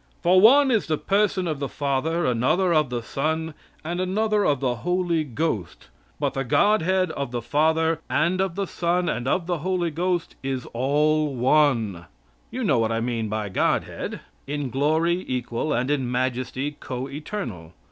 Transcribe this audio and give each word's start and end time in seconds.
"For 0.23 0.41
one 0.41 0.71
is 0.71 0.87
the 0.87 0.97
person 0.97 1.47
of 1.47 1.59
the 1.59 1.69
Father, 1.69 2.25
another 2.25 2.73
of 2.73 2.89
the 2.89 3.03
Son, 3.03 3.53
and 3.83 3.99
another 4.01 4.43
of 4.43 4.59
the 4.59 4.77
Holy 4.77 5.23
Ghost; 5.23 5.89
but 6.19 6.33
the 6.33 6.43
Godhead 6.43 7.11
of 7.11 7.29
the 7.29 7.39
Father, 7.43 7.99
and 8.09 8.41
of 8.41 8.55
the 8.55 8.65
Son, 8.65 9.07
and 9.07 9.27
of 9.27 9.45
the 9.45 9.59
Holy 9.59 9.91
Ghost 9.91 10.35
is 10.41 10.65
all 10.73 11.35
one" 11.35 12.07
you 12.51 12.63
know 12.63 12.79
what 12.79 12.91
I 12.91 12.99
mean 12.99 13.29
by 13.29 13.49
Godhead. 13.49 14.21
In 14.47 14.71
glory 14.71 15.23
equal, 15.27 15.71
and 15.71 15.91
in 15.91 16.09
majesty 16.09 16.77
co 16.79 17.07
eternal. 17.07 17.73